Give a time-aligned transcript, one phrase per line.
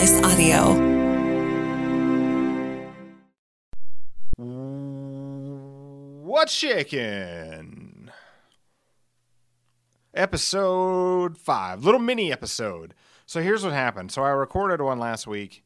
[0.00, 0.72] Audio.
[6.24, 8.08] What's shaking?
[10.14, 12.94] Episode five, little mini episode.
[13.26, 14.10] So here's what happened.
[14.10, 15.64] So I recorded one last week,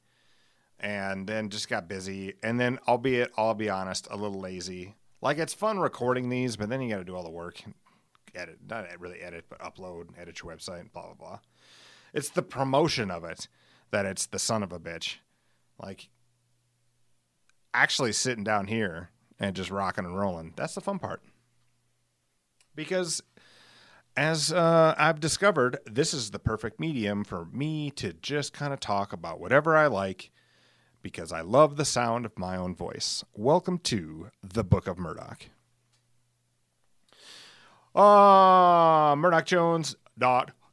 [0.80, 2.34] and then just got busy.
[2.42, 4.96] And then, albeit, I'll be honest, a little lazy.
[5.22, 7.62] Like it's fun recording these, but then you got to do all the work,
[8.34, 11.38] edit, not really edit, but upload, edit your website, blah blah blah.
[12.12, 13.46] It's the promotion of it
[13.94, 15.18] that it's the son of a bitch.
[15.80, 16.08] Like
[17.72, 20.52] actually sitting down here and just rocking and rolling.
[20.56, 21.22] That's the fun part.
[22.74, 23.22] Because
[24.16, 28.80] as uh, I've discovered, this is the perfect medium for me to just kind of
[28.80, 30.32] talk about whatever I like
[31.00, 33.22] because I love the sound of my own voice.
[33.32, 35.44] Welcome to the Book of Murdoc.
[37.94, 40.63] Uh, MurdocJones.com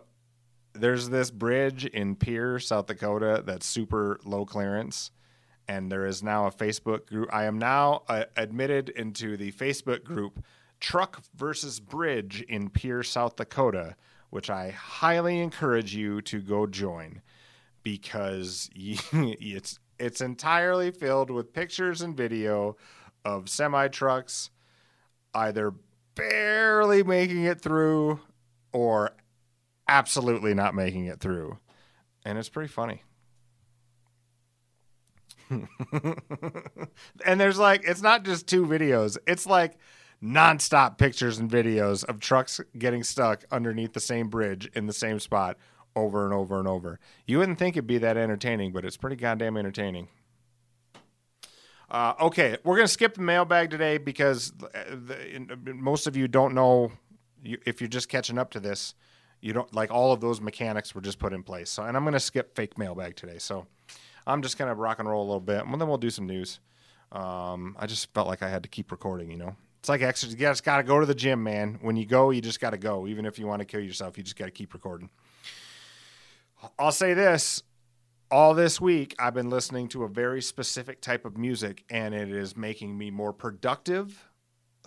[0.73, 5.11] there's this bridge in Pierre, South Dakota, that's super low clearance,
[5.67, 7.29] and there is now a Facebook group.
[7.31, 10.43] I am now uh, admitted into the Facebook group
[10.79, 13.95] Truck versus Bridge in Pierre, South Dakota,
[14.31, 17.21] which I highly encourage you to go join
[17.83, 22.77] because it's it's entirely filled with pictures and video
[23.25, 24.49] of semi trucks
[25.33, 25.73] either
[26.15, 28.19] barely making it through
[28.71, 29.11] or
[29.87, 31.57] absolutely not making it through.
[32.25, 33.03] And it's pretty funny.
[37.25, 39.77] and there's like, it's not just two videos, it's like
[40.23, 45.19] nonstop pictures and videos of trucks getting stuck underneath the same bridge in the same
[45.19, 45.57] spot
[45.99, 46.99] over and over and over.
[47.25, 50.07] You wouldn't think it'd be that entertaining, but it's pretty goddamn entertaining.
[51.89, 56.91] Uh, okay, we're gonna skip the mailbag today because the, most of you don't know
[57.43, 58.93] you, if you're just catching up to this
[59.41, 61.69] you don't like all of those mechanics were just put in place.
[61.69, 63.37] So, and I'm going to skip fake mailbag today.
[63.37, 63.65] So,
[64.27, 66.27] I'm just going to rock and roll a little bit, and then we'll do some
[66.27, 66.59] news.
[67.11, 69.31] Um, I just felt like I had to keep recording.
[69.31, 70.33] You know, it's like exercise.
[70.33, 71.79] You just got to go to the gym, man.
[71.81, 73.07] When you go, you just got to go.
[73.07, 75.09] Even if you want to kill yourself, you just got to keep recording.
[76.77, 77.63] I'll say this.
[78.31, 82.29] All this week, I've been listening to a very specific type of music, and it
[82.29, 84.29] is making me more productive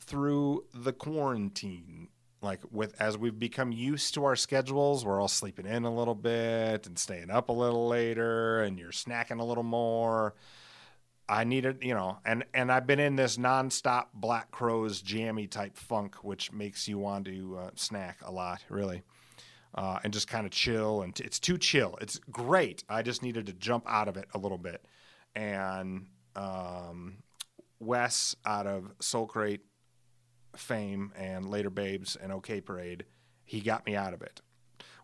[0.00, 2.08] through the quarantine
[2.40, 6.14] like with as we've become used to our schedules we're all sleeping in a little
[6.14, 10.34] bit and staying up a little later and you're snacking a little more
[11.28, 15.76] i needed you know and and i've been in this nonstop Black Crowes jammy type
[15.76, 19.02] funk which makes you want to uh, snack a lot really
[19.74, 23.22] uh, and just kind of chill and t- it's too chill it's great i just
[23.22, 24.84] needed to jump out of it a little bit
[25.34, 26.06] and
[26.36, 27.18] um,
[27.80, 29.60] wes out of Soulcrate
[30.56, 33.04] fame and later Babes and OK Parade,
[33.44, 34.40] he got me out of it.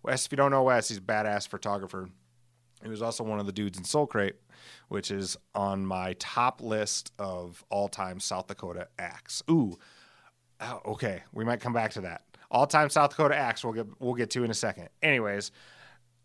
[0.02, 2.08] Wes, if you don't know Wes, he's a badass photographer.
[2.82, 4.34] He was also one of the dudes in Soulcrate,
[4.88, 9.42] which is on my top list of all time South Dakota acts.
[9.50, 9.76] Ooh,
[10.60, 12.22] oh, okay, we might come back to that.
[12.50, 14.88] All time South Dakota acts we'll get we'll get to in a second.
[15.02, 15.52] Anyways,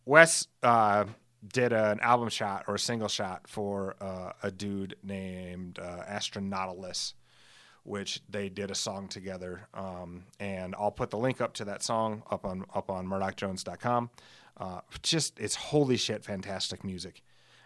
[0.05, 1.05] Wes uh,
[1.45, 7.13] did an album shot or a single shot for uh, a dude named uh, Astronautalis
[7.83, 9.67] which they did a song together.
[9.73, 14.09] Um, and I'll put the link up to that song up on up on MurdocJones.com.
[14.57, 17.21] Uh, just it's holy shit, fantastic music.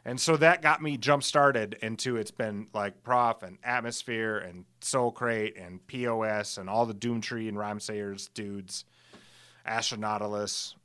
[0.07, 4.63] And so that got me jump started into it's been like Prof and Atmosphere and
[4.79, 8.85] Soulcrate and POS and all the Doomtree and Rhymesayers dudes,
[9.67, 10.75] Astronautalis.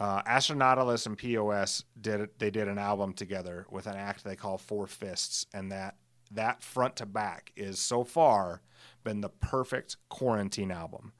[0.00, 4.56] Uh, Astronautalis and POS did they did an album together with an act they call
[4.56, 5.96] Four Fists, and that
[6.30, 8.62] that front to back is so far
[9.04, 11.12] been the perfect quarantine album.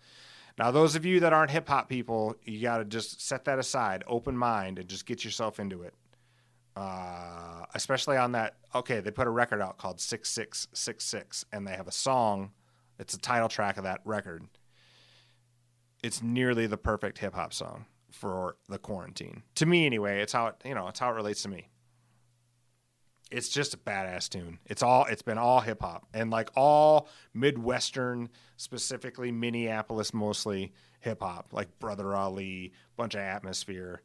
[0.59, 3.59] Now, those of you that aren't hip hop people, you got to just set that
[3.59, 5.93] aside, open mind, and just get yourself into it.
[6.76, 8.56] Uh, especially on that.
[8.75, 11.93] Okay, they put a record out called Six Six Six Six, and they have a
[11.93, 12.50] song.
[12.99, 14.46] It's a title track of that record.
[16.02, 19.43] It's nearly the perfect hip hop song for the quarantine.
[19.56, 21.70] To me, anyway, it's how it you know it's how it relates to me.
[23.31, 24.58] It's just a badass tune.
[24.67, 28.28] It's all it's been all hip hop and like all Midwestern,
[28.58, 34.02] specifically Minneapolis mostly hip hop, like Brother Ali, bunch of atmosphere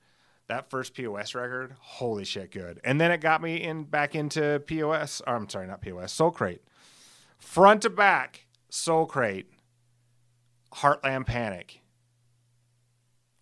[0.52, 2.82] that first POS record, holy shit, good.
[2.84, 5.22] And then it got me in back into POS.
[5.26, 6.14] Or, I'm sorry, not POS.
[6.14, 6.60] Soulcrate,
[7.38, 8.46] front to back.
[8.70, 9.46] Soulcrate,
[10.74, 11.82] Heartland Panic.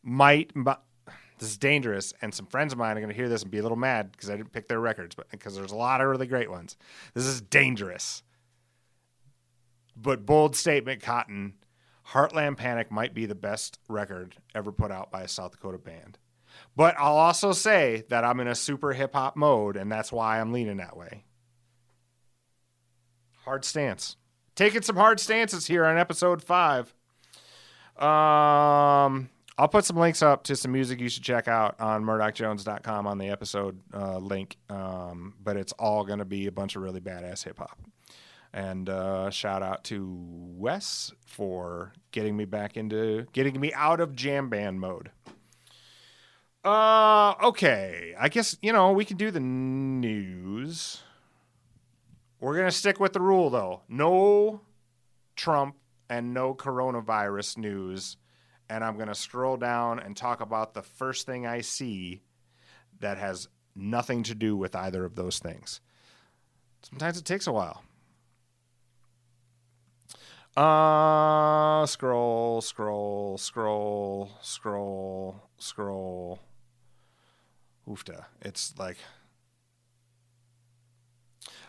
[0.01, 3.51] Might, this is dangerous, and some friends of mine are going to hear this and
[3.51, 6.01] be a little mad because I didn't pick their records, but because there's a lot
[6.01, 6.77] of really great ones.
[7.13, 8.23] This is dangerous.
[9.95, 11.55] But bold statement, Cotton.
[12.09, 16.17] Heartland Panic might be the best record ever put out by a South Dakota band.
[16.75, 20.39] But I'll also say that I'm in a super hip hop mode, and that's why
[20.39, 21.25] I'm leaning that way.
[23.43, 24.15] Hard stance.
[24.55, 26.93] Taking some hard stances here on episode five.
[27.97, 33.07] Um, I'll put some links up to some music you should check out on murdocjones.com
[33.07, 34.57] on the episode uh, link.
[34.69, 37.77] Um, but it's all going to be a bunch of really badass hip hop.
[38.53, 44.15] And uh, shout out to Wes for getting me back into getting me out of
[44.15, 45.11] jam band mode.
[46.63, 48.13] Uh, okay.
[48.19, 51.01] I guess, you know, we can do the news.
[52.39, 53.81] We're going to stick with the rule, though.
[53.87, 54.61] No
[55.35, 55.75] Trump
[56.09, 58.17] and no coronavirus news.
[58.69, 62.21] And I'm going to scroll down and talk about the first thing I see
[62.99, 65.81] that has nothing to do with either of those things.
[66.81, 67.83] Sometimes it takes a while.
[70.57, 76.39] Uh, scroll, scroll, scroll, scroll, scroll
[77.89, 78.25] oofta.
[78.41, 78.97] It's like,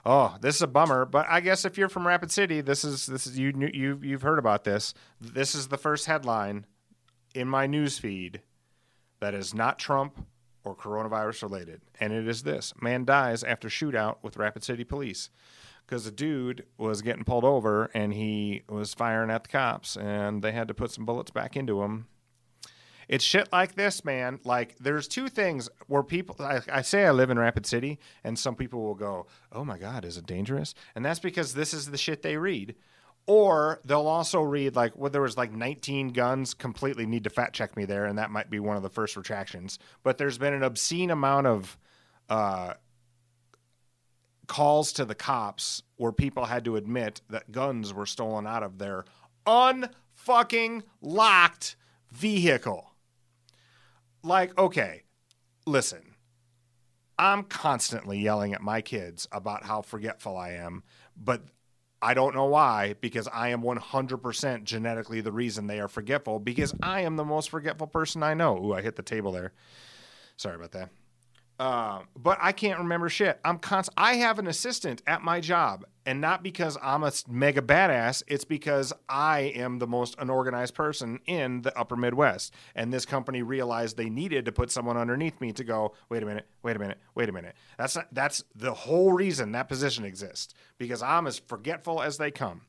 [0.04, 1.04] oh, this is a bummer.
[1.04, 4.22] But I guess if you're from Rapid City, this is this is you you you've
[4.22, 4.94] heard about this.
[5.20, 6.66] This is the first headline
[7.34, 8.42] in my news feed
[9.20, 10.26] that is not Trump
[10.64, 15.30] or coronavirus related, and it is this: man dies after shootout with Rapid City police.
[15.86, 20.40] Because a dude was getting pulled over and he was firing at the cops, and
[20.40, 22.06] they had to put some bullets back into him
[23.10, 24.38] it's shit like this, man.
[24.44, 28.38] Like, there's two things where people, I, I, say I live in Rapid City, and
[28.38, 30.76] some people will go, oh my God, is it dangerous?
[30.94, 32.76] And that's because this is the shit they read.
[33.26, 37.56] Or they'll also read, like, well, there was like 19 guns, completely need to fact
[37.56, 39.80] check me there, and that might be one of the first retractions.
[40.04, 41.76] But there's been an obscene amount of,
[42.28, 42.74] uh,
[44.46, 48.78] calls to the cops where people had to admit that guns were stolen out of
[48.78, 49.04] their
[49.48, 51.74] unfucking locked
[52.12, 52.89] vehicle
[54.22, 55.02] like, okay,
[55.66, 56.14] listen,
[57.18, 60.82] I'm constantly yelling at my kids about how forgetful I am,
[61.16, 61.42] but
[62.02, 66.74] I don't know why, because I am 100% genetically the reason they are forgetful, because
[66.82, 68.56] I am the most forgetful person I know.
[68.56, 69.52] Ooh, I hit the table there.
[70.36, 70.88] Sorry about that.
[71.60, 73.38] Uh, but I can't remember shit.
[73.44, 77.60] I'm const- I have an assistant at my job, and not because I'm a mega
[77.60, 78.22] badass.
[78.26, 83.42] It's because I am the most unorganized person in the Upper Midwest, and this company
[83.42, 85.92] realized they needed to put someone underneath me to go.
[86.08, 86.46] Wait a minute.
[86.62, 86.96] Wait a minute.
[87.14, 87.54] Wait a minute.
[87.76, 92.30] That's not, that's the whole reason that position exists because I'm as forgetful as they
[92.30, 92.62] come.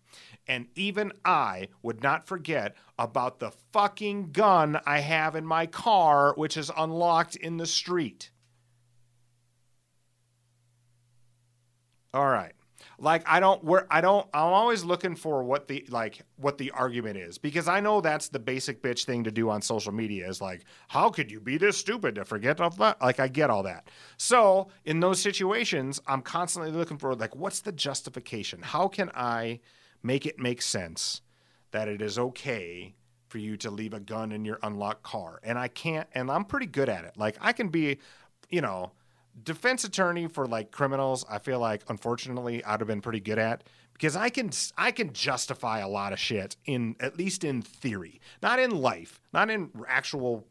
[0.50, 6.34] And even I would not forget about the fucking gun I have in my car,
[6.36, 8.32] which is unlocked in the street.
[12.14, 12.54] All right.
[13.00, 16.72] Like I don't where I don't I'm always looking for what the like what the
[16.72, 20.28] argument is because I know that's the basic bitch thing to do on social media
[20.28, 23.50] is like how could you be this stupid to forget of that like I get
[23.50, 23.88] all that.
[24.18, 28.62] So, in those situations, I'm constantly looking for like what's the justification?
[28.62, 29.60] How can I
[30.04, 31.22] make it make sense
[31.72, 32.96] that it is okay
[33.30, 35.40] for you to leave a gun in your unlocked car?
[35.44, 37.18] And I can't and I'm pretty good at it.
[37.18, 37.98] Like I can be,
[38.50, 38.92] you know,
[39.44, 43.64] defense attorney for like criminals i feel like unfortunately i'd have been pretty good at
[43.94, 48.20] because i can i can justify a lot of shit in at least in theory.
[48.42, 50.48] Not in life not in actual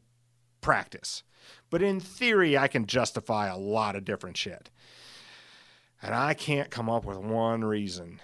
[0.60, 1.22] practice.
[1.68, 4.70] But in theory i can justify a lot of different shit.
[6.02, 8.20] And i can't come up with one reason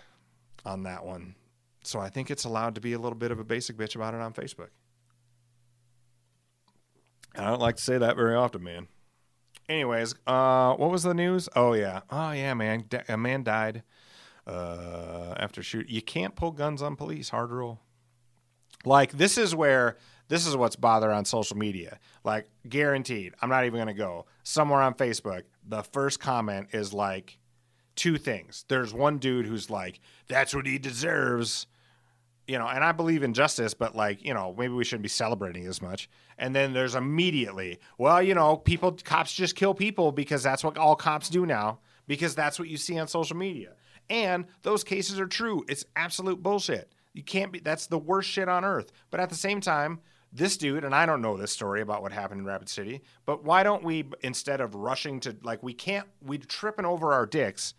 [0.64, 1.34] on that one.
[1.82, 4.14] So i think it's allowed to be a little bit of a basic bitch about
[4.14, 4.70] it on facebook.
[7.36, 8.88] I don't like to say that very often man
[9.68, 11.49] Anyways, uh, what was the news?
[11.56, 13.82] Oh yeah, oh yeah, man, a man died
[14.46, 17.30] Uh, after shoot, you can't pull guns on police.
[17.30, 17.80] Hard rule.
[18.85, 19.96] Like this is where
[20.28, 21.99] this is what's bothering on social media.
[22.23, 25.42] Like guaranteed, I'm not even gonna go somewhere on Facebook.
[25.66, 27.38] The first comment is like
[27.96, 28.64] two things.
[28.68, 31.66] There's one dude who's like, "That's what he deserves."
[32.49, 35.09] You know, and I believe in justice, but like, you know, maybe we shouldn't be
[35.09, 36.09] celebrating as much.
[36.38, 40.79] And then there's immediately, well, you know, people, cops just kill people because that's what
[40.79, 43.73] all cops do now, because that's what you see on social media.
[44.09, 45.65] And those cases are true.
[45.69, 46.93] It's absolute bullshit.
[47.15, 48.93] You can't be, that's the worst shit on earth.
[49.11, 49.99] But at the same time,
[50.33, 53.43] this dude, and I don't know this story about what happened in Rapid City, but
[53.43, 57.75] why don't we, instead of rushing to, like, we can't, we tripping over our dicks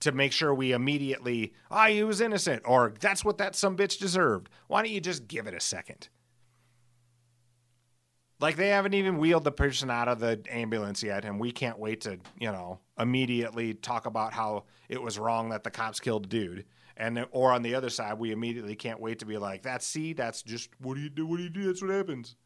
[0.00, 3.76] to make sure we immediately, ah, oh, he was innocent, or that's what that some
[3.76, 4.48] bitch deserved.
[4.68, 6.08] Why don't you just give it a second?
[8.40, 11.78] Like they haven't even wheeled the person out of the ambulance yet, and we can't
[11.78, 16.26] wait to, you know, immediately talk about how it was wrong that the cops killed
[16.26, 16.64] a dude.
[16.96, 20.12] And or on the other side, we immediately can't wait to be like, that's see,
[20.12, 21.26] that's just what do you do?
[21.26, 21.66] What do you do?
[21.66, 22.36] That's what happens.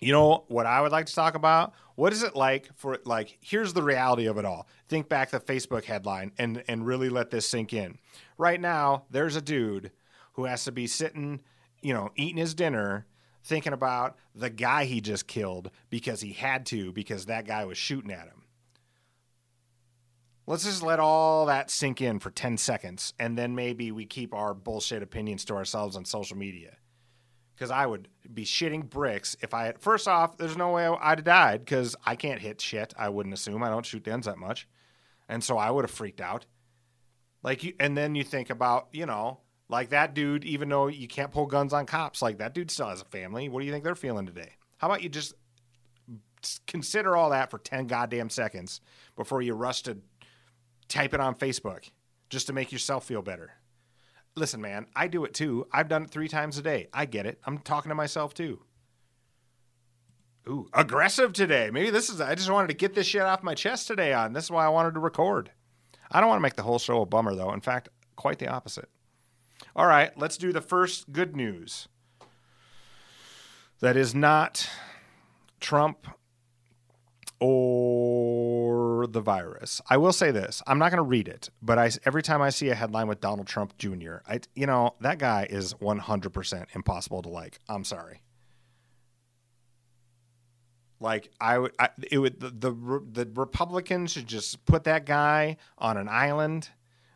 [0.00, 1.74] You know what I would like to talk about?
[1.96, 4.68] What is it like for like here's the reality of it all.
[4.88, 7.98] Think back the Facebook headline and and really let this sink in.
[8.36, 9.90] Right now, there's a dude
[10.34, 11.40] who has to be sitting,
[11.82, 13.06] you know, eating his dinner
[13.42, 17.78] thinking about the guy he just killed because he had to because that guy was
[17.78, 18.44] shooting at him.
[20.46, 24.32] Let's just let all that sink in for 10 seconds and then maybe we keep
[24.32, 26.76] our bullshit opinions to ourselves on social media
[27.58, 29.80] because I would be shitting bricks if I had.
[29.80, 32.94] First off, there's no way I'd have died because I can't hit shit.
[32.96, 33.62] I wouldn't assume.
[33.64, 34.68] I don't shoot guns that much,
[35.28, 36.46] and so I would have freaked out.
[37.42, 40.44] Like you, and then you think about you know like that dude.
[40.44, 43.48] Even though you can't pull guns on cops, like that dude still has a family.
[43.48, 44.52] What do you think they're feeling today?
[44.76, 45.34] How about you just
[46.68, 48.80] consider all that for ten goddamn seconds
[49.16, 49.98] before you rush to
[50.86, 51.90] type it on Facebook
[52.30, 53.52] just to make yourself feel better
[54.38, 55.66] listen, man, I do it too.
[55.72, 56.88] I've done it three times a day.
[56.92, 57.40] I get it.
[57.44, 58.60] I'm talking to myself too.
[60.48, 61.70] Ooh, aggressive today.
[61.70, 64.32] Maybe this is, I just wanted to get this shit off my chest today on.
[64.32, 65.50] This is why I wanted to record.
[66.10, 67.52] I don't want to make the whole show a bummer, though.
[67.52, 68.88] In fact, quite the opposite.
[69.76, 71.88] All right, let's do the first good news.
[73.80, 74.68] That is not
[75.60, 76.06] Trump
[77.40, 79.80] or the virus.
[79.88, 82.50] I will say this: I'm not going to read it, but I every time I
[82.50, 87.22] see a headline with Donald Trump Jr., I you know that guy is 100% impossible
[87.22, 87.60] to like.
[87.68, 88.22] I'm sorry.
[91.00, 95.56] Like I would, I, it would the, the the Republicans should just put that guy
[95.78, 96.70] on an island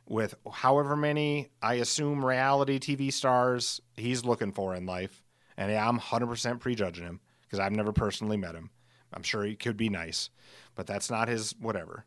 [0.07, 5.23] with however many I assume reality TV stars he's looking for in life,
[5.57, 8.71] and yeah, I'm 100% prejudging him because I've never personally met him.
[9.15, 10.31] I'm sure he could be nice,
[10.75, 12.07] but that's not his whatever.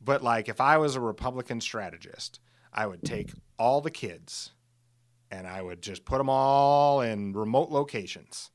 [0.00, 2.40] But like if I was a Republican strategist,
[2.72, 4.52] I would take all the kids
[5.30, 8.50] and I would just put them all in remote locations.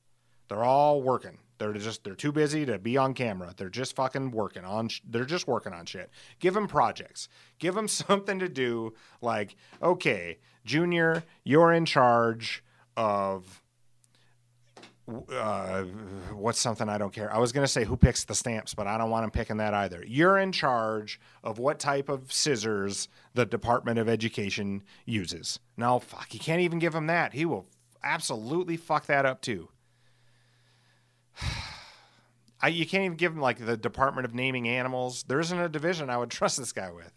[0.48, 1.40] They're all working.
[1.58, 3.54] They're just they're too busy to be on camera.
[3.56, 6.10] They're just fucking working on they're just working on shit.
[6.40, 7.28] Give them projects.
[7.60, 12.64] Give them something to do like okay, Junior, you're in charge
[12.96, 13.62] of
[15.32, 15.84] uh,
[16.34, 17.34] what's something I don't care?
[17.34, 19.58] I was going to say who picks the stamps, but I don't want him picking
[19.58, 20.04] that either.
[20.08, 25.60] You're in charge of what type of scissors the Department of Education uses.
[25.78, 27.34] No, fuck, you can't even give him that.
[27.34, 27.66] He will
[28.04, 29.70] absolutely fuck that up too.
[32.62, 35.24] I, you can't even give him like the Department of Naming Animals.
[35.24, 37.14] There isn't a division I would trust this guy with.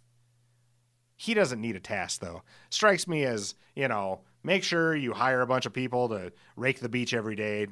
[1.17, 2.43] He doesn't need a task though.
[2.71, 6.81] Strikes me as, you know, make sure you hire a bunch of people to rake
[6.81, 7.67] the beach every day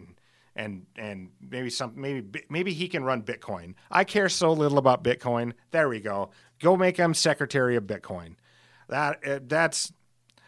[0.57, 3.75] and and, maybe some maybe maybe he can run Bitcoin.
[3.91, 5.53] I care so little about Bitcoin.
[5.71, 6.31] There we go.
[6.61, 8.37] Go make him secretary of Bitcoin.
[8.89, 9.93] That uh, that's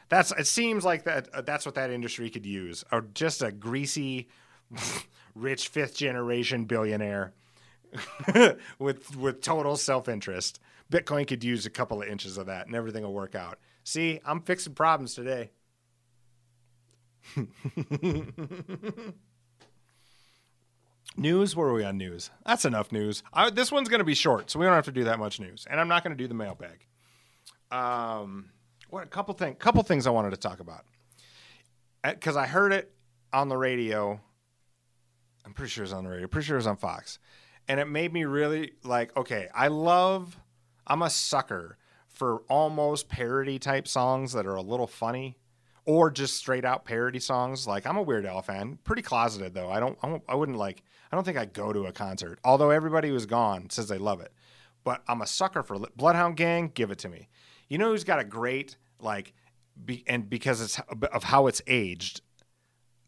[0.08, 2.84] that's it seems like that uh, that's what that industry could use.
[2.92, 4.28] Or just a greasy
[5.34, 7.32] rich fifth generation billionaire
[8.78, 10.60] with with total self-interest.
[10.92, 13.58] Bitcoin could use a couple of inches of that and everything will work out.
[13.84, 15.50] See, I'm fixing problems today.
[21.16, 21.56] news?
[21.56, 22.30] Where are we on news?
[22.44, 23.22] That's enough news.
[23.32, 25.40] I, this one's going to be short, so we don't have to do that much
[25.40, 25.66] news.
[25.70, 26.86] And I'm not going to do the mailbag.
[27.70, 28.50] Um,
[28.90, 30.84] what a couple thing, couple things I wanted to talk about
[32.02, 32.92] because I heard it
[33.32, 34.20] on the radio.
[35.44, 36.26] I'm pretty sure it's on the radio.
[36.26, 37.18] Pretty sure it was on Fox,
[37.68, 39.16] and it made me really like.
[39.16, 40.38] Okay, I love.
[40.86, 45.38] I'm a sucker for almost parody type songs that are a little funny
[45.84, 47.66] or just straight out parody songs.
[47.66, 49.70] Like I'm a Weird Al fan, pretty closeted though.
[49.70, 52.38] I don't, I, don't, I wouldn't like, I don't think I'd go to a concert.
[52.44, 54.32] Although everybody who's gone says they love it,
[54.84, 56.70] but I'm a sucker for Bloodhound Gang.
[56.74, 57.28] Give it to me.
[57.68, 59.32] You know who's got a great like,
[59.84, 60.80] be, and because it's
[61.12, 62.20] of how it's aged.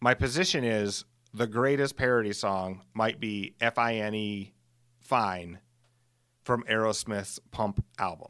[0.00, 4.52] My position is the greatest parody song might be F I N E
[5.00, 5.58] Fine
[6.42, 8.28] from Aerosmith's Pump album.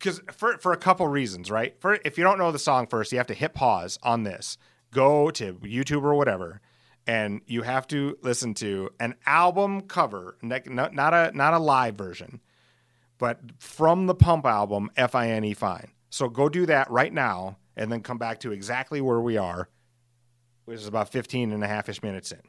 [0.00, 1.78] Because for, for a couple reasons, right?
[1.78, 4.56] For if you don't know the song first, you have to hit pause on this,
[4.92, 6.62] go to YouTube or whatever,
[7.06, 12.40] and you have to listen to an album cover, not a not a live version,
[13.18, 15.90] but from the Pump album, F I N E Fine.
[16.08, 19.68] So go do that right now, and then come back to exactly where we are,
[20.64, 22.40] which is about 15 and a half ish minutes in.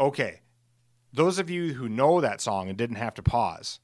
[0.00, 0.40] Okay,
[1.12, 3.80] those of you who know that song and didn't have to pause,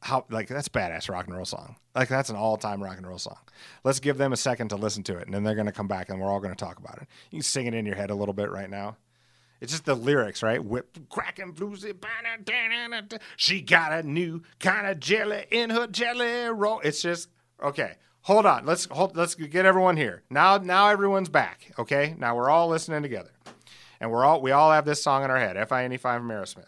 [0.00, 1.76] how like that's badass rock and roll song.
[1.94, 3.38] Like that's an all time rock and roll song.
[3.84, 6.08] Let's give them a second to listen to it, and then they're gonna come back
[6.08, 7.08] and we're all gonna talk about it.
[7.30, 8.96] You can sing it in your head a little bit right now.
[9.60, 10.64] It's just the lyrics, right?
[10.64, 11.92] Whip cracking bluesy.
[13.36, 16.80] She got a new kind of jelly in her jelly roll.
[16.80, 17.28] It's just
[17.62, 17.94] okay.
[18.22, 18.66] Hold on.
[18.66, 19.16] Let's hold.
[19.16, 20.58] Let's get everyone here now.
[20.58, 21.72] Now everyone's back.
[21.76, 22.14] Okay.
[22.18, 23.30] Now we're all listening together
[24.00, 26.66] and we're all we all have this song in our head, F-I-N-E five from Aerosmith.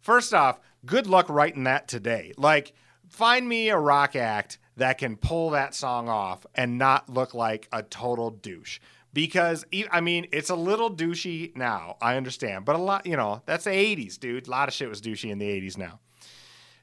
[0.00, 2.32] First off, good luck writing that today.
[2.36, 2.72] Like,
[3.08, 7.68] find me a rock act that can pull that song off and not look like
[7.72, 8.80] a total douche.
[9.12, 11.96] Because I mean, it's a little douchey now.
[12.00, 14.48] I understand, but a lot, you know, that's the '80s, dude.
[14.48, 16.00] A lot of shit was douchey in the '80s now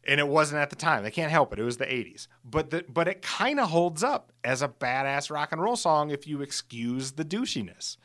[0.09, 1.03] and it wasn't at the time.
[1.03, 1.59] They can't help it.
[1.59, 2.27] It was the 80s.
[2.43, 6.09] But the, but it kind of holds up as a badass rock and roll song
[6.09, 7.97] if you excuse the douchiness.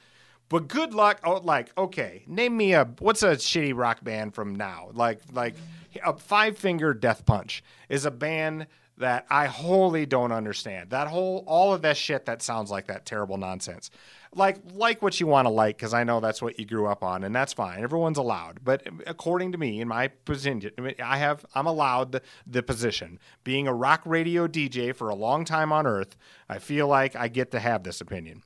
[0.55, 1.19] But good luck.
[1.25, 4.91] Oh, like okay, name me a what's a shitty rock band from now?
[4.93, 5.57] Like like
[6.05, 8.69] a Five Finger Death Punch is a band
[8.99, 10.91] that I wholly don't understand.
[10.91, 13.91] That whole all of that shit that sounds like that terrible nonsense.
[14.33, 17.03] Like like what you want to like because I know that's what you grew up
[17.03, 17.83] on and that's fine.
[17.83, 18.61] Everyone's allowed.
[18.63, 20.71] But according to me, in my position,
[21.05, 23.19] I have I'm allowed the, the position.
[23.43, 26.17] Being a rock radio DJ for a long time on Earth,
[26.49, 28.45] I feel like I get to have this opinion.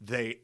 [0.00, 0.38] They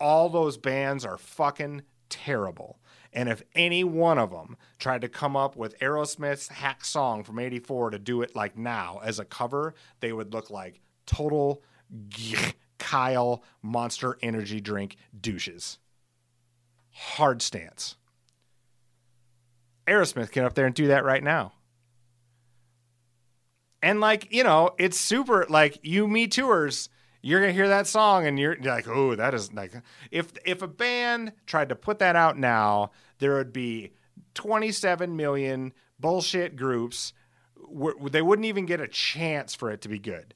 [0.00, 2.78] all those bands are fucking terrible.
[3.12, 7.38] And if any one of them tried to come up with Aerosmith's hack song from
[7.38, 11.62] 84 to do it like now as a cover, they would look like total
[12.78, 15.78] Kyle monster energy drink douches.
[16.90, 17.96] Hard stance.
[19.86, 21.52] Aerosmith can up there and do that right now.
[23.82, 26.88] And like, you know, it's super like you me tours
[27.22, 29.72] you're gonna hear that song and you're, like, oh, that is like
[30.10, 33.92] if if a band tried to put that out now, there would be
[34.34, 37.12] 27 million bullshit groups.
[38.10, 40.34] They wouldn't even get a chance for it to be good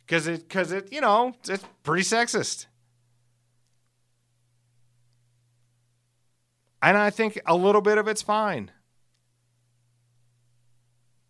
[0.00, 2.66] because it because it you know it's pretty sexist.
[6.82, 8.72] And I think a little bit of it's fine.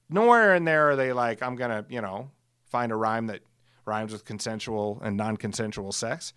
[0.09, 2.31] Nowhere in there are they like, I'm gonna, you know,
[2.65, 3.43] find a rhyme that
[3.85, 6.33] rhymes with consensual and non-consensual sex.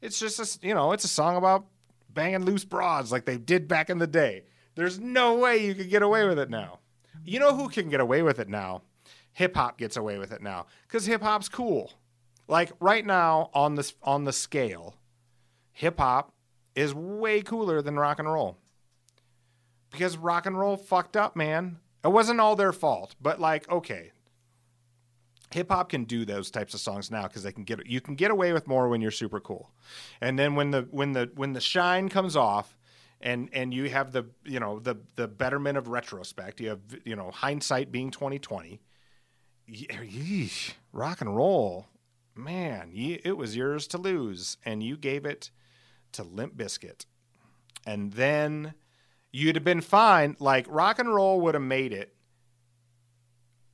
[0.00, 1.66] It's just a, you know, it's a song about
[2.08, 4.44] banging loose broads like they did back in the day.
[4.74, 6.78] There's no way you could get away with it now.
[7.24, 8.82] You know who can get away with it now?
[9.32, 11.92] Hip hop gets away with it now cuz hip hop's cool.
[12.48, 14.96] Like right now on this on the scale,
[15.72, 16.32] hip hop
[16.74, 18.56] is way cooler than rock and roll.
[19.90, 21.78] Because rock and roll fucked up, man.
[22.02, 24.12] It wasn't all their fault, but like okay,
[25.52, 28.14] hip hop can do those types of songs now because they can get you can
[28.14, 29.70] get away with more when you're super cool,
[30.20, 32.76] and then when the when the when the shine comes off,
[33.20, 37.16] and and you have the you know the the betterment of retrospect, you have you
[37.16, 38.80] know hindsight being twenty twenty.
[39.68, 41.86] Yeesh, rock and roll,
[42.34, 45.50] man, it was yours to lose, and you gave it
[46.12, 47.06] to Limp Bizkit,
[47.86, 48.74] and then
[49.30, 50.36] you'd have been fine.
[50.40, 52.14] Like rock and roll would have made it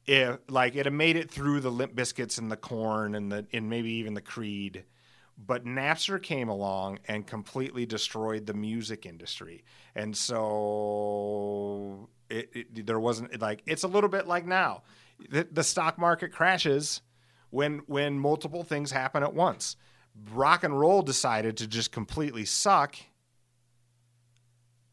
[0.06, 3.46] if like it had made it through the Limp Bizkits and the Korn and the
[3.52, 4.84] and maybe even the Creed,
[5.38, 9.64] but Napster came along and completely destroyed the music industry,
[9.94, 14.82] and so it, it there wasn't like it's a little bit like now,
[15.28, 17.02] the, the stock market crashes
[17.50, 19.76] when when multiple things happen at once.
[20.32, 22.96] Rock and roll decided to just completely suck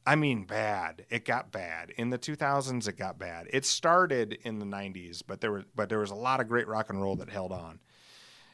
[0.05, 1.05] I mean, bad.
[1.09, 2.87] It got bad in the 2000s.
[2.87, 3.47] It got bad.
[3.51, 6.67] It started in the 90s, but there was but there was a lot of great
[6.67, 7.79] rock and roll that held on.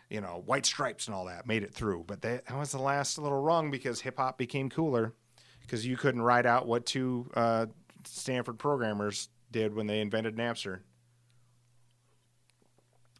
[0.09, 2.81] You know, White Stripes and all that made it through, but they, that was the
[2.81, 5.13] last little rung because hip hop became cooler
[5.61, 7.67] because you couldn't write out what two uh,
[8.05, 10.79] Stanford programmers did when they invented Napster.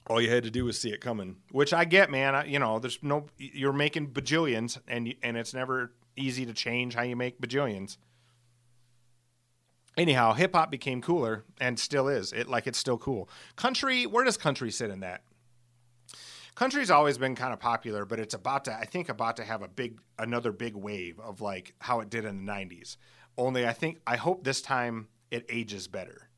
[0.08, 2.34] All you had to do was see it coming, which I get, man.
[2.34, 6.96] I, you know, there's no you're making bajillions, and and it's never easy to change
[6.96, 7.98] how you make bajillions.
[10.00, 12.32] Anyhow, hip hop became cooler and still is.
[12.32, 13.30] It like it's still cool.
[13.58, 15.24] Country, where does country sit in that?
[16.56, 19.62] Country's always been kind of popular, but it's about to I think about to have
[19.62, 22.96] a big another big wave of like how it did in the 90s.
[23.38, 26.30] Only I think I hope this time it ages better.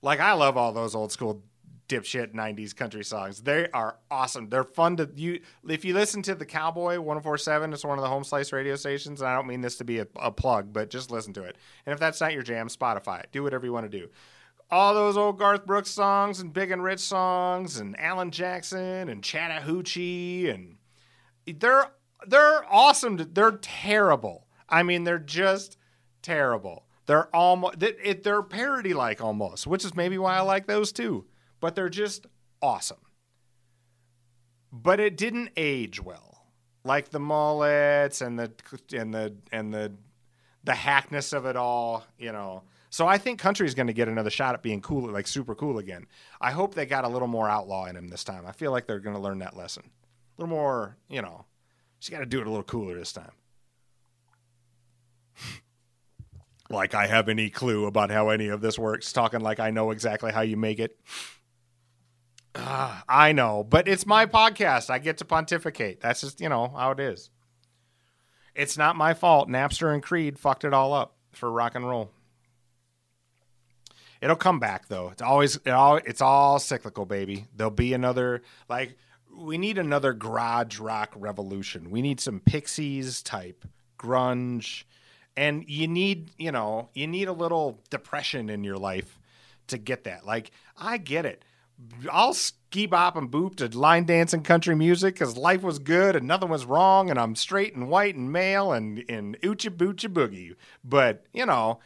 [0.00, 1.42] Like I love all those old school
[1.90, 3.42] dipshit 90s country songs.
[3.42, 4.48] They are awesome.
[4.48, 8.08] They're fun to you if you listen to the Cowboy 1047, it's one of the
[8.08, 10.88] home slice radio stations, and I don't mean this to be a, a plug, but
[10.88, 11.56] just listen to it.
[11.84, 13.24] And if that's not your jam, Spotify.
[13.32, 14.08] Do whatever you want to do.
[14.70, 19.24] All those old Garth Brooks songs and Big and Rich songs and Alan Jackson and
[19.24, 20.76] Chattahoochee and
[21.58, 21.86] they're
[22.28, 23.16] they're awesome.
[23.16, 24.46] To, they're terrible.
[24.68, 25.76] I mean, they're just
[26.22, 26.86] terrible.
[27.06, 31.26] They're almost they're parody like almost, which is maybe why I like those too
[31.60, 32.26] but they're just
[32.60, 32.98] awesome.
[34.72, 36.46] But it didn't age well,
[36.84, 38.52] like the mullets and the
[38.92, 39.92] and the and the
[40.64, 42.62] the hackness of it all, you know.
[42.90, 45.78] So I think country's going to get another shot at being cool, like super cool
[45.78, 46.06] again.
[46.40, 48.44] I hope they got a little more outlaw in him this time.
[48.46, 49.84] I feel like they're going to learn that lesson.
[49.86, 51.44] A little more, you know.
[52.00, 53.30] Just got to do it a little cooler this time.
[56.70, 59.92] like I have any clue about how any of this works, talking like I know
[59.92, 60.98] exactly how you make it.
[62.54, 64.90] Uh, I know, but it's my podcast.
[64.90, 66.00] I get to pontificate.
[66.00, 67.30] That's just, you know, how it is.
[68.54, 69.48] It's not my fault.
[69.48, 72.10] Napster and Creed fucked it all up for rock and roll.
[74.20, 75.08] It'll come back though.
[75.08, 77.46] It's always it all it's all cyclical, baby.
[77.56, 78.96] There'll be another like
[79.34, 81.90] we need another garage rock revolution.
[81.90, 83.64] We need some Pixies type
[83.98, 84.84] grunge
[85.36, 89.18] and you need, you know, you need a little depression in your life
[89.68, 90.26] to get that.
[90.26, 91.44] Like I get it.
[92.10, 96.26] I'll ski bop and boop to line dancing country music because life was good and
[96.26, 100.56] nothing was wrong and I'm straight and white and male and in oochie boochie boogie.
[100.84, 101.80] But you know,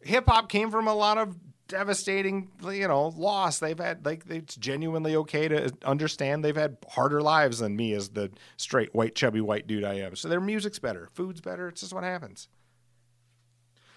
[0.00, 1.36] hip hop came from a lot of
[1.68, 3.58] devastating, you know, loss.
[3.58, 8.10] They've had like it's genuinely okay to understand they've had harder lives than me as
[8.10, 10.16] the straight white chubby white dude I am.
[10.16, 11.68] So their music's better, food's better.
[11.68, 12.48] It's just what happens.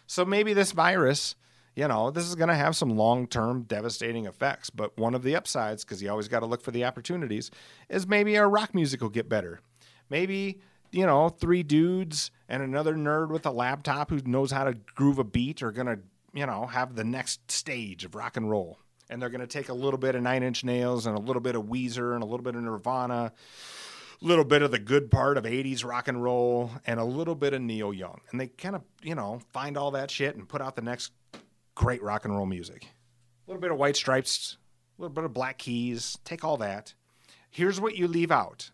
[0.07, 1.35] So maybe this virus
[1.79, 4.69] you know, this is going to have some long term devastating effects.
[4.69, 7.49] But one of the upsides, because you always got to look for the opportunities,
[7.87, 9.61] is maybe our rock music will get better.
[10.09, 10.59] Maybe,
[10.91, 15.19] you know, three dudes and another nerd with a laptop who knows how to groove
[15.19, 15.99] a beat are going to,
[16.33, 18.79] you know, have the next stage of rock and roll.
[19.09, 21.41] And they're going to take a little bit of Nine Inch Nails and a little
[21.41, 23.31] bit of Weezer and a little bit of Nirvana
[24.21, 27.35] a little bit of the good part of 80s rock and roll and a little
[27.35, 28.19] bit of Neil Young.
[28.31, 31.13] And they kind of, you know, find all that shit and put out the next
[31.79, 32.83] great rock and roll music.
[32.83, 34.57] A little bit of White Stripes,
[34.97, 36.17] a little bit of Black Keys.
[36.25, 36.93] Take all that.
[37.49, 38.71] Here's what you leave out.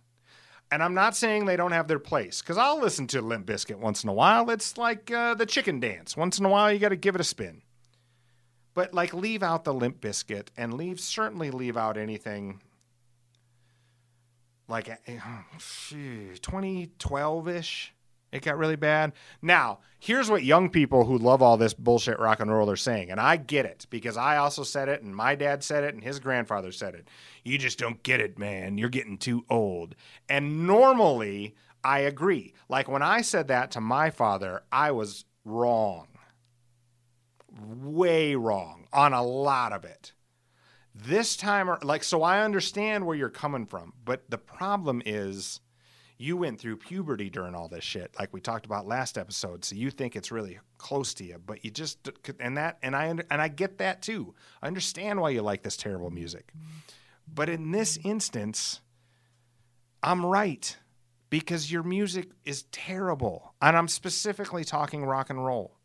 [0.72, 3.78] And I'm not saying they don't have their place, because I'll listen to Limp Bizkit
[3.78, 4.50] once in a while.
[4.50, 6.18] It's like uh, the chicken dance.
[6.18, 7.62] Once in a while, you got to give it a spin.
[8.74, 12.60] But like, leave out the Limp Bizkit, and leave certainly leave out anything
[14.68, 17.94] like 2012 ish
[18.32, 19.14] it got really bad.
[19.42, 23.12] Now, here's what young people who love all this bullshit rock and roll are saying,
[23.12, 26.04] and I get it because I also said it, and my dad said it, and
[26.04, 27.08] his grandfather said it.
[27.44, 28.78] You just don't get it, man.
[28.78, 29.96] You're getting too old.
[30.28, 32.54] And normally, I agree.
[32.68, 36.08] Like when I said that to my father, I was wrong.
[37.82, 40.14] Way wrong on a lot of it.
[40.94, 45.60] This time, like, so I understand where you're coming from, but the problem is
[46.18, 49.66] you went through puberty during all this shit, like we talked about last episode.
[49.66, 53.08] So you think it's really close to you, but you just and that and I
[53.08, 54.34] and I get that too.
[54.62, 56.54] I understand why you like this terrible music,
[57.34, 58.82] but in this instance,
[60.02, 60.78] I'm right
[61.30, 65.76] because your music is terrible, and I'm specifically talking rock and roll.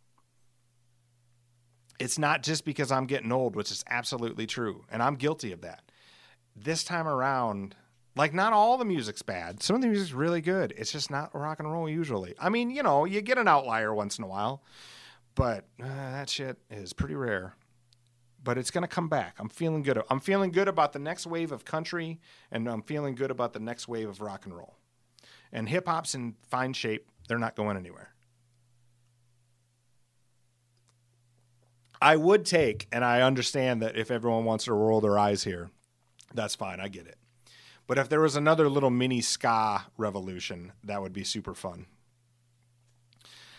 [1.98, 5.62] It's not just because I'm getting old, which is absolutely true, and I'm guilty of
[5.62, 5.82] that.
[6.54, 7.74] This time around,
[8.20, 9.62] like, not all the music's bad.
[9.62, 10.74] Some of the music's really good.
[10.76, 12.34] It's just not rock and roll usually.
[12.38, 14.62] I mean, you know, you get an outlier once in a while,
[15.34, 17.54] but uh, that shit is pretty rare.
[18.44, 19.36] But it's to come back.
[19.38, 20.02] I'm feeling good.
[20.10, 22.20] I'm feeling good about the next wave of country,
[22.52, 24.76] and I'm feeling good about the next wave of rock and roll.
[25.50, 27.08] And hip hop's in fine shape.
[27.26, 28.12] They're not going anywhere.
[32.02, 35.70] I would take, and I understand that if everyone wants to roll their eyes here,
[36.34, 36.80] that's fine.
[36.80, 37.16] I get it.
[37.90, 41.86] But if there was another little mini ska revolution, that would be super fun.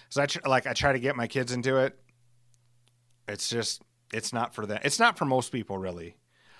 [0.07, 1.99] So I tr- like I try to get my kids into it.
[3.27, 3.81] It's just
[4.13, 4.79] it's not for them.
[4.85, 6.15] It's not for most people really.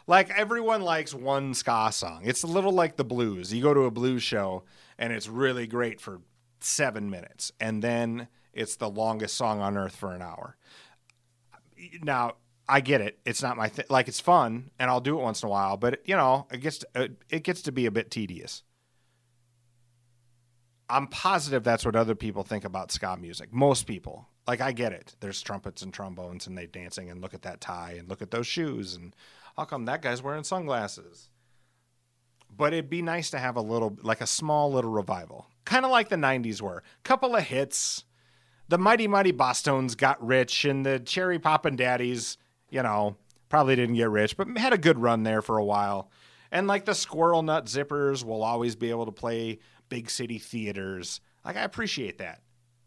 [0.06, 2.24] Like everyone likes one ska song.
[2.26, 3.54] It's a little like the blues.
[3.54, 4.64] You go to a blues show
[4.98, 6.20] and it's really great for
[6.60, 10.58] seven minutes, and then it's the longest song on earth for an hour.
[12.04, 12.34] Now,
[12.68, 13.20] I get it.
[13.26, 13.86] It's not my thing.
[13.90, 15.78] Like it's fun, and I'll do it once in a while.
[15.78, 18.64] But you know, it gets to, uh, it gets to be a bit tedious.
[20.90, 23.54] I'm positive that's what other people think about ska music.
[23.54, 25.16] Most people, like I get it.
[25.22, 28.32] There's trumpets and trombones, and they dancing, and look at that tie, and look at
[28.32, 29.16] those shoes, and
[29.56, 31.30] how come that guy's wearing sunglasses?
[32.56, 35.92] But it'd be nice to have a little, like a small little revival, kind of
[35.92, 36.84] like the '90s were.
[37.04, 38.04] Couple of hits.
[38.68, 42.38] The Mighty Mighty Bosstones got rich, and the Cherry Poppin' Daddies,
[42.72, 43.18] you know,
[43.50, 46.10] probably didn't get rich, but had a good run there for a while.
[46.52, 51.22] And like the Squirrel Nut Zippers will always be able to play big city theaters.
[51.46, 52.42] Like I appreciate that.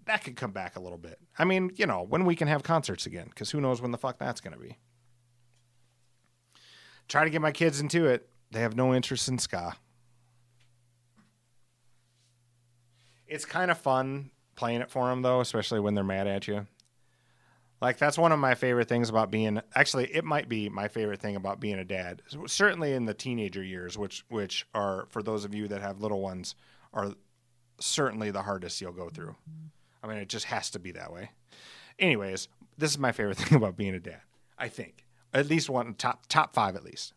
[0.07, 1.19] That could come back a little bit.
[1.39, 3.99] I mean, you know, when we can have concerts again, because who knows when the
[3.99, 4.77] fuck that's going to be.
[7.09, 8.29] Try to get my kids into it.
[8.51, 9.77] They have no interest in ska.
[13.27, 16.67] It's kind of fun playing it for them though, especially when they're mad at you.
[17.85, 21.21] Like that's one of my favorite things about being actually it might be my favorite
[21.21, 22.23] thing about being a dad.
[22.47, 26.23] Certainly in the teenager years, which which are for those of you that have little
[26.23, 26.55] ones
[26.95, 27.13] are
[27.79, 29.37] certainly the hardest you'll go through.
[30.03, 31.33] I mean, it just has to be that way.
[31.99, 34.23] Anyways, this is my favorite thing about being a dad.
[34.57, 37.13] I think at least one top top 5 at least.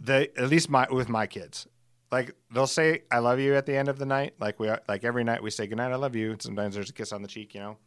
[0.00, 1.66] The at least my with my kids
[2.12, 4.34] like they'll say I love you at the end of the night.
[4.38, 6.30] Like we like every night we say good night, I love you.
[6.30, 7.78] And sometimes there's a kiss on the cheek, you know,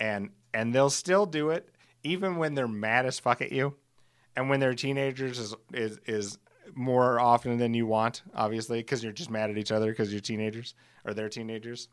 [0.00, 1.68] and and they'll still do it
[2.02, 3.74] even when they're mad as fuck at you,
[4.36, 6.38] and when they're teenagers is is is
[6.74, 10.20] more often than you want, obviously, because you're just mad at each other because you're
[10.20, 11.88] teenagers or they're teenagers.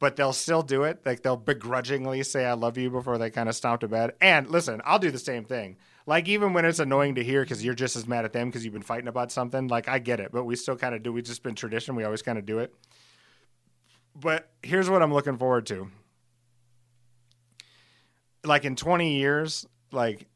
[0.00, 1.00] But they'll still do it.
[1.06, 4.12] Like they'll begrudgingly say "I love you" before they kind of stomp to bed.
[4.20, 5.76] And listen, I'll do the same thing.
[6.06, 8.64] Like even when it's annoying to hear because you're just as mad at them because
[8.64, 9.68] you've been fighting about something.
[9.68, 11.12] Like I get it, but we still kind of do.
[11.12, 11.94] We just been tradition.
[11.94, 12.74] We always kind of do it.
[14.16, 15.90] But here's what I'm looking forward to.
[18.44, 20.26] Like in 20 years, like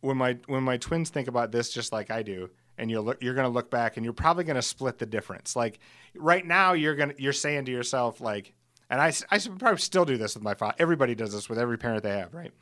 [0.00, 3.22] when my when my twins think about this just like I do, and you'll look,
[3.22, 5.56] you're going to look back and you're probably going to split the difference.
[5.56, 5.80] Like
[6.14, 8.54] right now, you're going to you're saying to yourself like,
[8.88, 10.76] and I I should probably still do this with my father.
[10.78, 12.52] Everybody does this with every parent they have, right?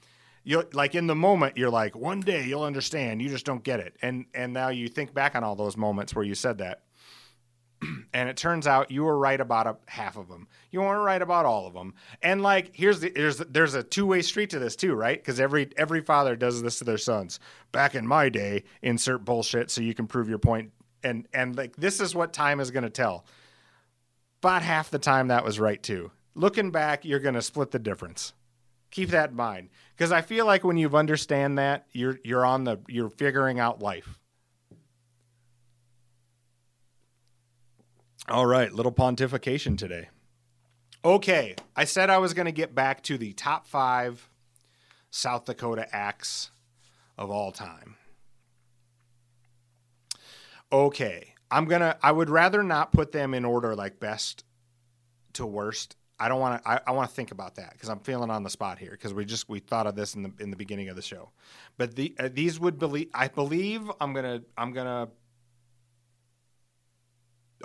[0.47, 3.81] you like in the moment you're like one day you'll understand you just don't get
[3.81, 6.85] it and and now you think back on all those moments where you said that
[8.13, 11.23] and it turns out you were right about a, half of them you weren't right
[11.23, 14.75] about all of them and like here's the there's there's a two-way street to this
[14.75, 15.19] too right?
[15.19, 17.39] Because every every father does this to their sons.
[17.71, 20.47] Back in my day insert bullshit so you can prove your point.
[20.47, 20.73] point
[21.05, 23.27] and and like this is what time is going to tell.
[24.43, 26.11] About half the time that was right too.
[26.35, 28.33] Looking back you're going to split the difference.
[28.91, 29.69] Keep that in mind.
[29.97, 33.83] Because I feel like when you've understand that, you're you're on the you're figuring out
[33.83, 34.19] life.
[38.29, 40.09] All right, little pontification today.
[41.05, 44.29] Okay, I said I was going to get back to the top five
[45.11, 46.51] South Dakota acts
[47.17, 47.97] of all time.
[50.73, 51.97] Okay, I'm gonna.
[52.03, 54.45] I would rather not put them in order like best
[55.35, 56.69] to worst I don't want to.
[56.69, 59.13] I, I want to think about that because I'm feeling on the spot here because
[59.13, 61.31] we just we thought of this in the in the beginning of the show.
[61.77, 63.09] But the uh, these would believe.
[63.13, 64.43] I believe I'm gonna.
[64.57, 65.09] I'm gonna.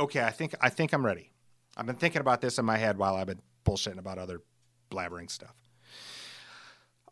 [0.01, 1.29] Okay, I think I think I'm ready.
[1.77, 4.41] I've been thinking about this in my head while I've been bullshitting about other
[4.89, 5.53] blabbering stuff.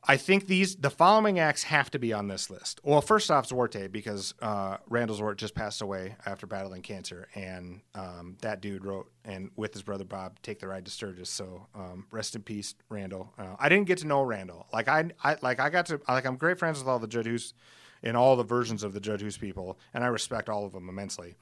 [0.04, 2.80] I think these the following acts have to be on this list.
[2.84, 7.82] Well, first off, Zwarte because uh, Randall Zwart just passed away after battling cancer, and
[7.94, 11.68] um, that dude wrote and with his brother Bob, "Take the Ride to Sturgis." So
[11.76, 13.32] um, rest in peace, Randall.
[13.38, 14.66] Uh, I didn't get to know Randall.
[14.74, 17.28] Like I, I like I got to like I'm great friends with all the Judd
[17.28, 17.54] Hoos
[18.02, 20.90] in all the versions of the Judd Hoos people, and I respect all of them
[20.90, 21.36] immensely.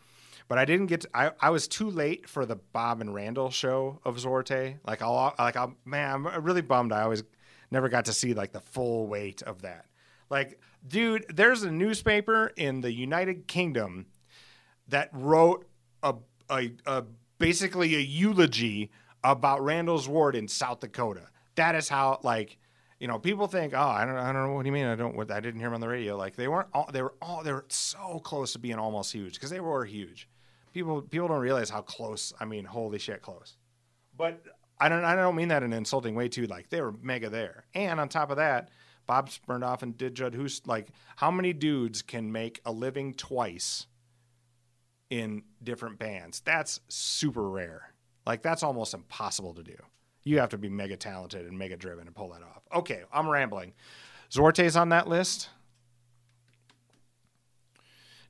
[0.48, 1.02] But I didn't get.
[1.02, 4.78] To, I I was too late for the Bob and Randall show of Zwarte.
[4.86, 6.92] Like I'll like I'm man, I'm really bummed.
[6.92, 7.24] I always
[7.72, 9.86] never got to see like the full weight of that.
[10.30, 14.08] Like, dude, there's a newspaper in the United Kingdom
[14.90, 15.68] that wrote
[16.04, 16.16] a,
[16.50, 17.04] a, a
[17.38, 18.92] basically a eulogy
[19.24, 21.28] about Randall Zwart in South Dakota.
[21.56, 22.58] That is how like
[23.00, 24.96] you know people think oh I don't I don't know what do you mean I
[24.96, 27.14] don't what I didn't hear him on the radio like they weren't all they were
[27.22, 30.28] all they were so close to being almost huge because they were huge.
[30.78, 32.32] People people don't realize how close.
[32.40, 33.58] I mean, holy shit, close.
[34.16, 34.44] But
[34.80, 36.46] I don't I don't mean that in an insulting way too.
[36.46, 38.70] Like they were mega there, and on top of that,
[39.08, 43.16] Bob burned off and did Judd Hoos like how many dudes can make a living
[43.16, 43.88] twice
[45.10, 46.42] in different bands?
[46.42, 47.96] That's super rare.
[48.28, 49.78] Like that's almost impossible to do.
[50.26, 52.62] You have to be mega talented and mega driven to pull that off.
[52.72, 53.74] Okay, I'm rambling.
[54.32, 55.50] Zwarte's on that list.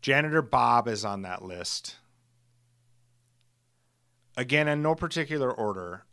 [0.01, 1.97] Janitor Bob is on that list.
[4.37, 6.03] Again, in no particular order,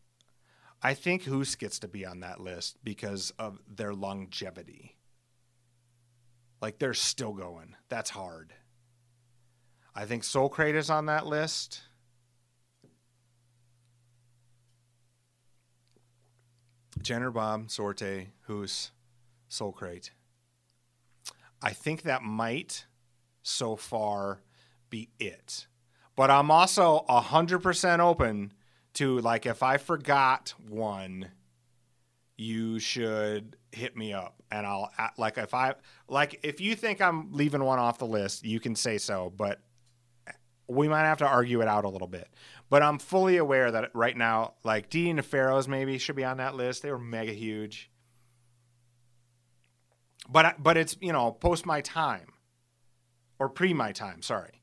[0.82, 4.96] I think Hoos gets to be on that list because of their longevity.
[6.62, 7.76] Like they're still going.
[7.90, 8.54] That's hard.
[9.94, 11.82] I think Soulcrate is on that list.
[17.02, 18.90] Jenner Bob, Sorte, Hoos,
[19.50, 20.10] Soulcrate.
[21.62, 22.86] I think that might
[23.42, 24.40] so far
[24.88, 25.66] be it.
[26.16, 28.52] But I'm also 100% open
[28.94, 31.30] to like if I forgot one,
[32.36, 35.74] you should hit me up and I'll like if I
[36.08, 39.60] like if you think I'm leaving one off the list, you can say so, but
[40.28, 40.32] eh,
[40.68, 42.28] we might have to argue it out a little bit.
[42.70, 46.38] But I'm fully aware that right now, like D and Pharaohs maybe should be on
[46.38, 46.82] that list.
[46.82, 47.90] They were mega huge.
[50.28, 52.32] But but it's you know post my time,
[53.38, 54.22] or pre my time.
[54.22, 54.62] Sorry.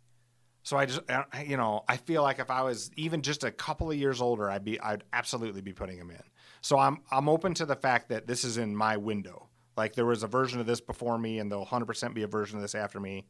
[0.64, 1.02] So I just
[1.46, 4.50] you know I feel like if I was even just a couple of years older,
[4.50, 6.24] I'd be I'd absolutely be putting them in.
[6.62, 9.48] So I'm I'm open to the fact that this is in my window.
[9.78, 12.58] Like there was a version of this before me, and there'll 100% be a version
[12.58, 13.26] of this after me.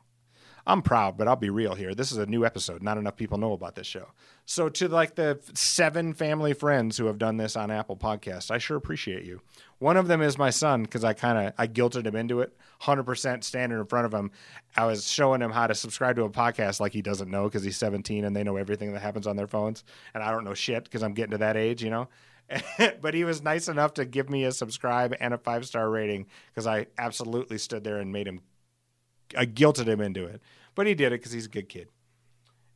[0.67, 1.95] I'm proud, but I'll be real here.
[1.95, 2.83] This is a new episode.
[2.83, 4.09] Not enough people know about this show.
[4.45, 8.59] So to like the seven family friends who have done this on Apple Podcast, I
[8.59, 9.41] sure appreciate you.
[9.79, 12.57] One of them is my son because I kind of I guilted him into it.
[12.81, 14.31] Hundred percent standing in front of him,
[14.77, 17.65] I was showing him how to subscribe to a podcast like he doesn't know because
[17.65, 20.55] he's 17 and they know everything that happens on their phones, and I don't know
[20.55, 22.09] shit because I'm getting to that age, you know.
[23.01, 26.27] but he was nice enough to give me a subscribe and a five star rating
[26.53, 28.41] because I absolutely stood there and made him
[29.37, 30.41] I guilted him into it,
[30.75, 31.89] but he did it because he's a good kid.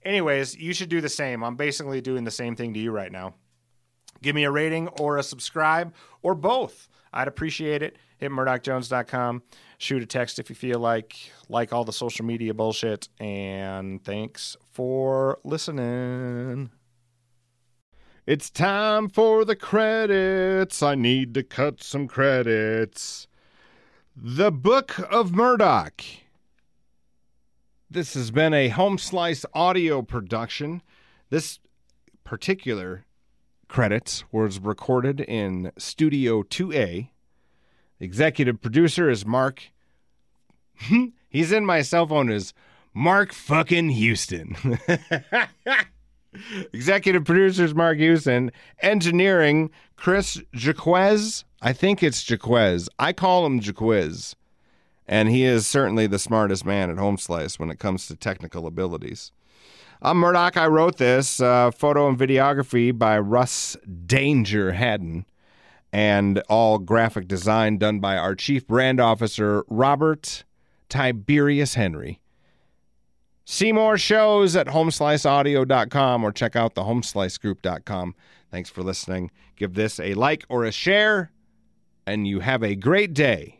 [0.02, 1.42] Anyways, you should do the same.
[1.42, 3.34] I'm basically doing the same thing to you right now.
[4.22, 6.88] Give me a rating or a subscribe or both.
[7.12, 7.96] I'd appreciate it.
[8.18, 9.42] Hit murdocjones.com.
[9.78, 11.16] Shoot a text if you feel like.
[11.48, 13.08] Like all the social media bullshit.
[13.18, 16.70] And thanks for listening.
[18.26, 20.82] It's time for the credits.
[20.82, 23.28] I need to cut some credits.
[24.16, 26.02] The Book of Murdoc.
[27.88, 30.82] This has been a home slice audio production.
[31.30, 31.60] This
[32.24, 33.04] particular
[33.68, 37.10] credits was recorded in Studio 2A.
[38.00, 39.70] Executive producer is Mark.
[41.28, 42.52] He's in my cell phone as
[42.92, 44.56] Mark fucking Houston.
[46.72, 48.50] Executive producers Mark Houston.
[48.82, 51.44] Engineering Chris Jaquez.
[51.62, 52.88] I think it's Jaquez.
[52.98, 54.34] I call him Jaquiz
[55.08, 58.66] and he is certainly the smartest man at Home Slice when it comes to technical
[58.66, 59.32] abilities.
[60.02, 60.56] I'm Murdoc.
[60.56, 65.24] I wrote this uh, photo and videography by Russ Danger Haddon,
[65.92, 70.44] and all graphic design done by our chief brand officer Robert
[70.88, 72.20] Tiberius Henry.
[73.44, 78.14] See more shows at homesliceaudio.com or check out the homeslicegroup.com.
[78.50, 79.30] Thanks for listening.
[79.54, 81.30] Give this a like or a share,
[82.06, 83.55] and you have a great day.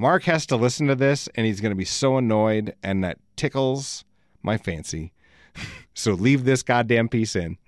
[0.00, 3.18] Mark has to listen to this and he's going to be so annoyed, and that
[3.36, 4.04] tickles
[4.42, 5.12] my fancy.
[5.94, 7.58] so leave this goddamn piece in.